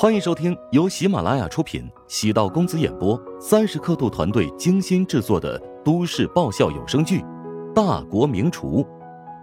[0.00, 7.18] 欢迎收听由喜马拉雅出品、喜道公子演播、三十刻度团队精心制作的都市爆笑有声剧
[7.72, 8.80] 《大国名厨》，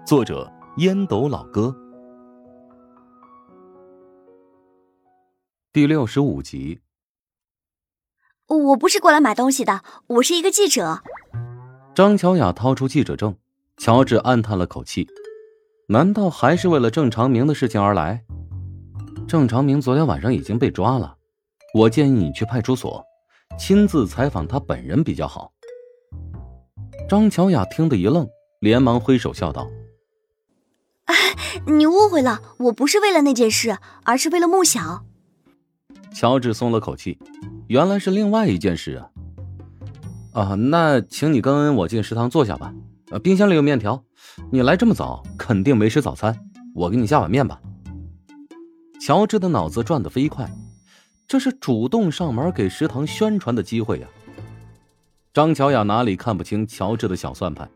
[0.08, 1.76] 作者烟斗老哥，
[5.74, 6.80] 第六十五集。
[8.48, 11.02] 我不是过来买东西的，我是一个记者。
[11.94, 13.36] 张乔雅掏出记者证，
[13.76, 15.06] 乔治暗叹了口气：
[15.90, 18.24] 难道还是为了郑长明的事情而来？
[19.28, 21.16] 郑长明昨天晚上已经被抓了，
[21.74, 23.04] 我建议你去派出所，
[23.58, 25.52] 亲自采访他本人比较好。
[27.10, 28.28] 张乔雅听得一愣，
[28.60, 29.68] 连忙挥手笑道
[31.06, 31.16] ：“哎，
[31.66, 35.04] 你误会了，我不是为了那件事，而是为了穆晓。”
[36.14, 37.18] 乔治松了口气，
[37.68, 39.10] 原来是另外一件事啊！
[40.34, 42.72] 啊，那请你跟我进食堂坐下吧。
[43.10, 44.04] 呃，冰箱里有面条，
[44.52, 46.38] 你来这么早，肯定没吃早餐，
[46.76, 47.60] 我给你下碗面吧。
[49.00, 50.50] 乔治的脑子转得飞快，
[51.28, 54.08] 这是主动上门给食堂宣传的机会呀。
[55.34, 57.70] 张乔雅哪里看不清乔治的小算盘，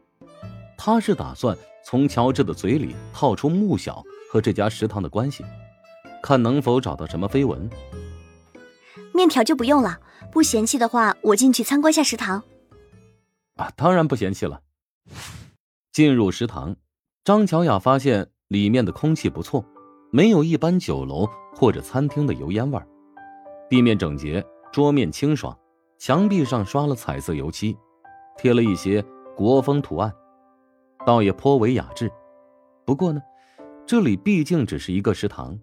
[0.77, 5.43] 他是打算从乔治的嘴里套出穆小和这家食堂的关系，
[6.23, 7.69] 看能否找到什么绯闻。
[9.13, 9.99] 面条就不用了，
[10.31, 12.41] 不嫌弃的话，我进去参观下食堂。
[13.55, 14.61] 啊，当然不嫌弃了。
[15.91, 16.75] 进入食堂，
[17.25, 19.65] 张乔雅发现里面的空气不错。
[20.11, 22.87] 没有一般酒楼或者餐厅的油烟味儿，
[23.69, 25.55] 地面整洁，桌面清爽，
[25.99, 27.77] 墙壁上刷了彩色油漆，
[28.35, 29.03] 贴了一些
[29.37, 30.11] 国风图案，
[31.05, 32.11] 倒也颇为雅致。
[32.85, 33.21] 不过呢，
[33.85, 35.55] 这里毕竟只是一个食堂，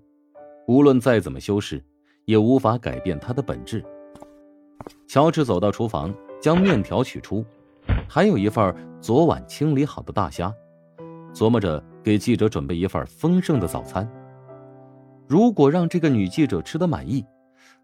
[0.69, 1.85] 无论再怎么修饰，
[2.25, 3.85] 也无法改变它的本质。
[5.09, 7.45] 乔治走到厨房，将面条取出，
[8.09, 10.55] 还有一份昨晚清理好的大虾，
[11.35, 14.09] 琢磨着给记者准备一份丰盛的早餐。
[15.29, 17.25] 如果让这个女记者吃得满意，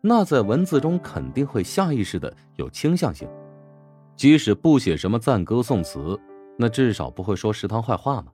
[0.00, 3.28] 那在文字中肯定会下意识的有倾向性，
[4.16, 6.18] 即使不写什么赞歌颂词，
[6.56, 8.26] 那至少不会说食堂坏话嘛。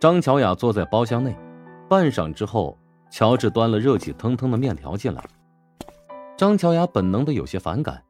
[0.00, 1.36] 张乔雅坐在包厢内，
[1.88, 2.76] 半晌之后，
[3.10, 5.22] 乔治端了热气腾腾的面条进来。
[6.36, 8.02] 张乔雅本能的有些反感，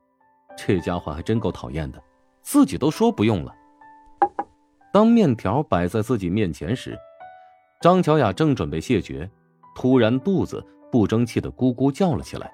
[0.57, 2.03] 这家伙还真够讨厌的，
[2.41, 3.55] 自己都说不用了。
[4.91, 6.99] 当面条摆在自己面前时，
[7.81, 9.31] 张乔雅正准备谢绝。
[9.75, 12.51] 突然，肚子不争气的咕咕叫了起来。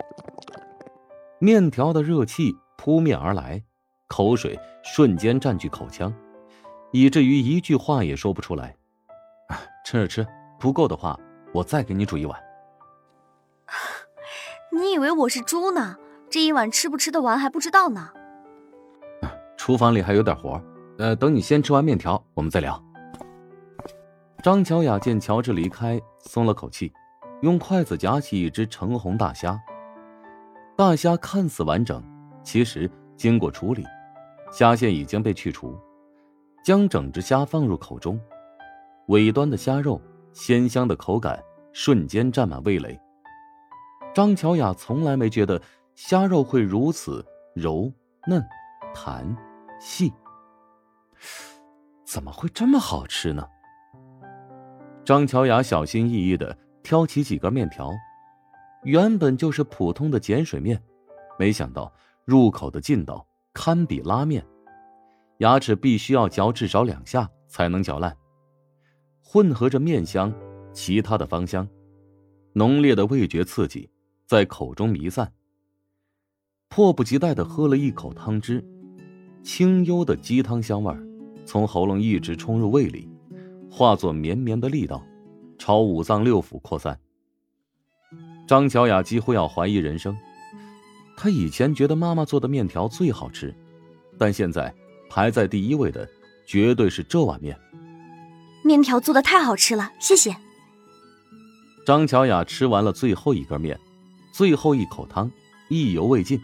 [1.39, 3.62] 面条的热气扑面而来，
[4.09, 6.12] 口水瞬间占据口腔，
[6.93, 8.75] 以至于一句话也说不出来。
[9.84, 10.27] 趁热吃，
[10.59, 11.19] 不够的话，
[11.53, 12.39] 我再给你煮一碗。
[14.73, 15.97] 你以为我是猪呢？
[16.31, 18.11] 这一碗吃不吃得完还不知道呢。
[19.56, 20.62] 厨房里还有点活，
[20.99, 22.83] 呃，等你先吃完面条，我们再聊。
[24.43, 26.93] 张乔雅见乔治离开，松了口气。
[27.41, 29.60] 用筷子夹起一只橙红大虾，
[30.76, 32.03] 大虾看似完整，
[32.43, 33.84] 其实经过处理，
[34.50, 35.78] 虾线已经被去除。
[36.65, 38.21] 将整只虾放入口中，
[39.06, 40.00] 尾端的虾肉
[40.32, 41.41] 鲜香的口感
[41.72, 42.99] 瞬间占满味蕾。
[44.12, 45.62] 张乔雅从来没觉得
[45.94, 47.25] 虾肉会如此
[47.55, 47.91] 柔
[48.26, 48.44] 嫩、
[48.93, 49.25] 弹、
[49.78, 50.12] 细，
[52.05, 53.47] 怎么会这么好吃呢？
[55.05, 56.59] 张乔雅小心翼翼的。
[56.83, 57.93] 挑起几根面条，
[58.84, 60.83] 原本就是普通的碱水面，
[61.39, 61.93] 没想到
[62.25, 64.44] 入口的劲道堪比拉面，
[65.38, 68.17] 牙齿必须要嚼至少两下才能嚼烂。
[69.22, 70.33] 混合着面香，
[70.72, 71.69] 其他的芳香，
[72.55, 73.91] 浓烈的味觉刺激
[74.27, 75.31] 在口中弥散。
[76.71, 78.65] 迫不及待的喝了一口汤汁，
[79.43, 80.94] 清幽的鸡汤香味
[81.44, 83.11] 从喉咙一直冲入胃里，
[83.71, 85.05] 化作绵绵的力道。
[85.58, 86.98] 朝五脏六腑扩散。
[88.46, 90.16] 张小雅几乎要怀疑人生。
[91.16, 93.54] 她以前觉得妈妈做的面条最好吃，
[94.16, 94.72] 但现在
[95.10, 96.08] 排在第一位的
[96.46, 97.58] 绝对是这碗面。
[98.64, 100.34] 面条做的太好吃了，谢谢。
[101.84, 103.78] 张小雅吃完了最后一根面，
[104.32, 105.31] 最后一口汤，
[105.69, 106.40] 意犹未尽。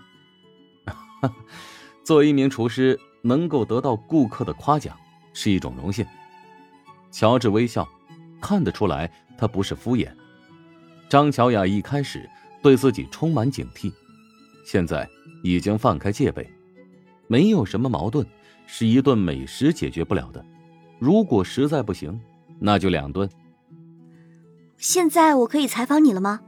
[2.04, 4.96] 作为一名厨师，能够得到顾客的夸奖
[5.32, 6.04] 是一种荣幸。
[7.10, 7.88] 乔治微笑。
[8.44, 10.12] 看得出来，他不是敷衍。
[11.08, 12.28] 张乔雅一开始
[12.62, 13.90] 对自己充满警惕，
[14.66, 15.08] 现在
[15.42, 16.46] 已经放开戒备。
[17.26, 18.26] 没有什么矛盾
[18.66, 20.44] 是一顿美食解决不了的。
[20.98, 22.20] 如果实在不行，
[22.58, 23.26] 那就两顿。
[24.76, 26.38] 现在我可以采访你了吗？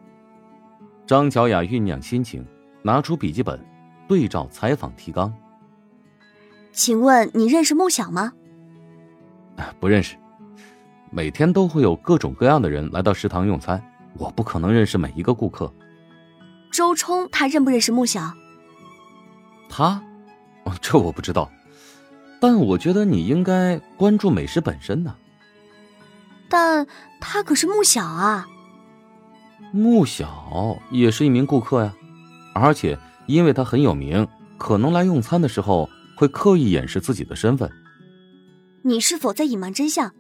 [1.07, 2.45] 张乔雅酝酿心情，
[2.83, 3.59] 拿出笔记本，
[4.07, 5.33] 对照采访提纲。
[6.73, 8.35] 请问你认识穆小吗？
[9.81, 10.15] 不认识。
[11.11, 13.83] 每天都会有各种各样的人来到食堂用餐，
[14.19, 15.73] 我不可能认识每一个顾客，
[16.71, 18.33] 周冲他认不认识穆小？
[19.69, 20.03] 他，
[20.81, 21.51] 这我不知道，
[22.41, 25.15] 但我觉得你应该关注美食本身呢。
[26.49, 26.87] 但
[27.21, 28.47] 他可是穆小啊。
[29.73, 31.95] 穆小也是一名顾客呀，
[32.55, 34.27] 而且因为他很有名，
[34.59, 37.71] 可能来用餐的时候会刻意掩饰自己的身份。
[38.83, 40.13] 你是否在隐瞒真相？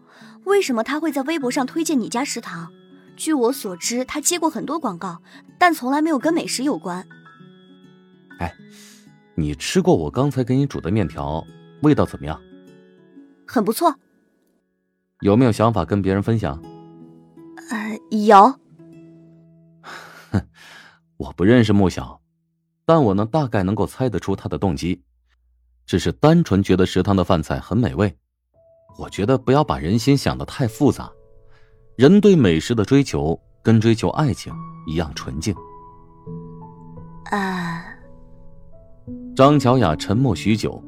[0.46, 2.72] 为什么他会在微博上推荐你家食堂？
[3.16, 5.20] 据我所知，他接过很多广告，
[5.58, 7.06] 但从来没有跟美食有关。
[8.38, 8.54] 哎，
[9.34, 11.44] 你吃过我刚才给你煮的面条，
[11.82, 12.40] 味道怎么样？
[13.46, 13.96] 很不错。
[15.20, 16.62] 有没有想法跟别人分享？
[17.70, 18.60] 呃，有。
[20.30, 20.46] 哼，
[21.16, 22.20] 我不认识穆小，
[22.84, 25.02] 但我能大概能够猜得出他的动机，
[25.86, 28.16] 只是单纯觉得食堂的饭菜很美味。
[28.98, 31.10] 我觉得不要把人心想的太复杂，
[31.96, 34.52] 人对美食的追求跟追求爱情
[34.86, 35.54] 一样纯净。
[37.30, 37.84] 啊！
[39.34, 40.82] 张巧雅沉默许久，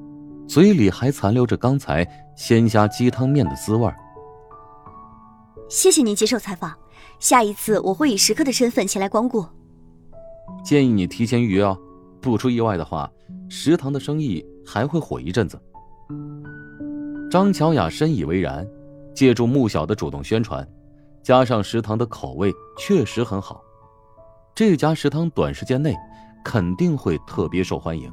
[0.46, 2.06] 嘴里还残留着刚才
[2.36, 3.92] 鲜虾鸡汤面的滋味。
[5.68, 6.72] 谢谢您接受采访，
[7.18, 9.44] 下一次我会以食客的身份前来光顾。
[10.64, 11.78] 建议你提前预约哦，
[12.22, 13.10] 不出意外的话，
[13.50, 15.60] 食堂的生意还会火一阵子。
[17.30, 18.66] 张巧雅深以为然，
[19.14, 20.66] 借助穆小的主动宣传，
[21.22, 23.62] 加上食堂的口味确实很好，
[24.54, 25.94] 这家食堂短时间内
[26.42, 28.10] 肯定会特别受欢迎。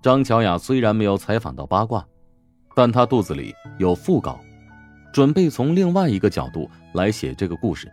[0.00, 2.06] 张巧雅虽然没有采访到八卦，
[2.76, 4.38] 但她肚子里有腹稿，
[5.12, 7.90] 准备从另外一个角度来写这个故事。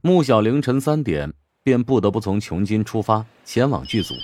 [0.00, 1.32] 穆小凌晨三点
[1.62, 4.14] 便不得不从琼金出发，前往剧组。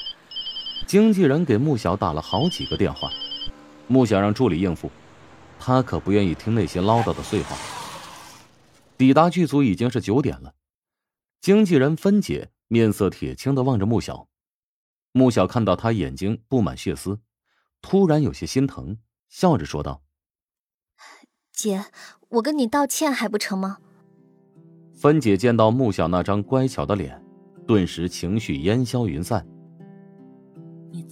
[0.87, 3.11] 经纪人给穆小打了好几个电话，
[3.89, 4.91] 穆小让助理应付，
[5.59, 7.57] 他可不愿意听那些唠叨的碎话。
[8.99, 10.55] 抵达剧组已经是九点了，
[11.41, 14.29] 经纪人芬姐面色铁青的望着穆小，
[15.13, 17.21] 穆小看到他眼睛布满血丝，
[17.81, 18.99] 突然有些心疼，
[19.29, 20.03] 笑着说道
[21.53, 21.87] ：“姐，
[22.29, 23.79] 我跟你道歉还不成吗？”
[24.95, 27.21] 芬姐见到穆小那张乖巧的脸，
[27.67, 29.45] 顿时情绪烟消云散。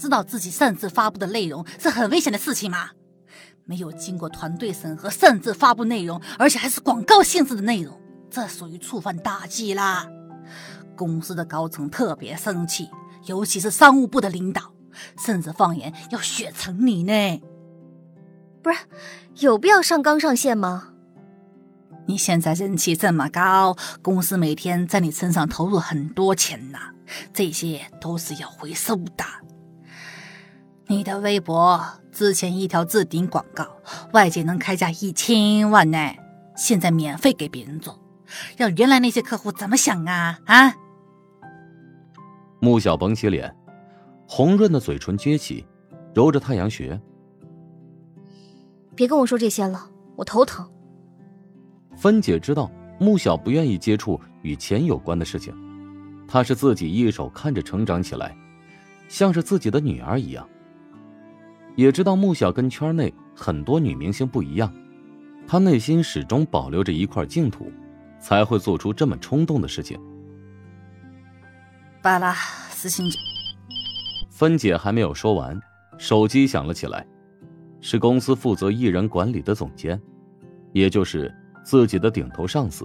[0.01, 2.89] 你知道自己擅自发布的内容是很危险的事情吗？
[3.67, 8.01] 没有经过团队审核擅自发布内容，而且还是广告性质的内容，
[8.31, 10.09] 这属于触犯大忌啦！
[10.97, 12.89] 公司的高层特别生气，
[13.27, 14.73] 尤其是商务部的领导，
[15.19, 17.43] 甚至放言要雪藏你呢。
[18.63, 18.79] 不是，
[19.41, 20.95] 有必要上纲上线吗？
[22.07, 26.79] 你现在人气这么高，公司每天在你身上投入很多钱呢，
[27.35, 29.25] 这些都是要回收的。
[30.91, 33.65] 你的微博之前一条置顶广告，
[34.13, 35.97] 外界能开价一千万呢，
[36.57, 37.97] 现在免费给别人做，
[38.57, 40.75] 让原来那些客户怎么想啊啊！
[42.59, 43.55] 穆小绷起脸，
[44.27, 45.65] 红润的嘴唇撅起，
[46.13, 47.01] 揉着太阳穴。
[48.97, 50.69] 别跟我说这些了，我头疼。
[51.97, 55.55] 芬姐知道穆小不愿意接触与钱有关的事情，
[56.27, 58.37] 她是自己一手看着成长起来，
[59.07, 60.45] 像是自己的女儿一样。
[61.81, 64.71] 也知道穆小跟圈内很多女明星不一样，
[65.49, 67.73] 她内心始终保留着一块净土，
[68.19, 69.99] 才会做出这么冲动的事情。
[72.03, 72.35] 罢了，
[72.69, 73.07] 私信。
[74.31, 75.59] 芬姐还没有说完，
[75.97, 77.07] 手机响了起来，
[77.81, 79.99] 是公司负责艺人管理的总监，
[80.73, 81.35] 也就是
[81.65, 82.85] 自己的顶头上司。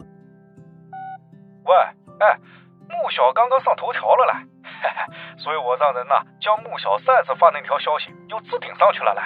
[1.66, 1.76] 喂，
[2.22, 2.40] 哎，
[2.88, 4.48] 穆小刚刚上头条了嘞。
[5.38, 9.22] 所以我让人呐将穆小再次发那条消息又置顶上去了嘞。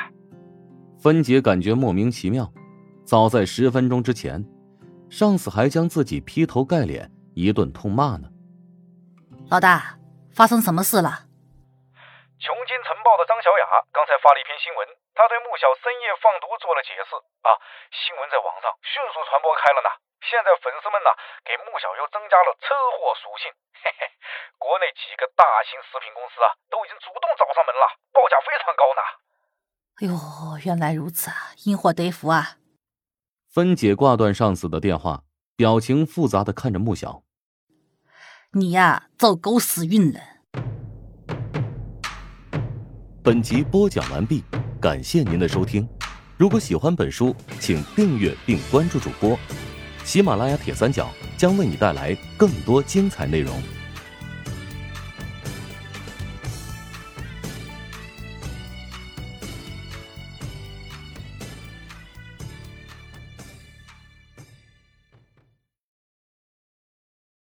[1.02, 2.52] 芬姐感觉莫名其妙，
[3.06, 4.44] 早在十分钟之前，
[5.10, 8.28] 上司还将自己劈头盖脸一顿痛骂呢。
[9.50, 9.98] 老大，
[10.36, 11.26] 发生什么事了？
[12.40, 17.52] 琼金晨报的张小雅刚才发了一篇新闻，她对穆小深夜放毒做了解释啊，
[17.92, 19.90] 新闻在网上迅速传播开了呢。
[20.26, 21.10] 现在粉丝们呢
[21.48, 23.52] 给穆小优增加了车祸属性，
[23.84, 24.06] 嘿嘿。
[24.60, 29.02] 国内几个大型食品公司啊，都已经主动找上门了，报价非常高呢。
[30.00, 30.16] 哎呦，
[30.66, 32.58] 原来如此啊，因祸得福啊！
[33.50, 35.24] 芬姐挂断上司的电话，
[35.56, 37.24] 表情复杂的看着穆小
[38.54, 40.20] ：“你呀，走狗屎运了。”
[43.24, 44.44] 本集播讲完毕，
[44.82, 45.88] 感谢您的收听。
[46.38, 49.38] 如果喜欢本书，请订阅并关注主播。
[50.10, 53.79] 喜马拉雅铁三角将为你带来更多精彩内容。